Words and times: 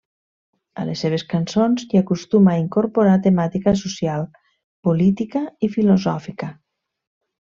A 0.83 0.85
les 0.89 1.01
seves 1.05 1.23
cançons 1.33 1.83
hi 1.91 1.99
acostuma 1.99 2.51
a 2.55 2.61
incorporar 2.63 3.17
temàtica 3.27 3.73
social, 3.85 4.25
política 4.89 5.43
i 5.69 5.71
filosòfica. 5.79 6.51